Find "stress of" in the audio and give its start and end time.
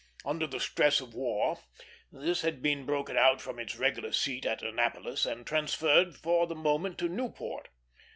0.59-1.11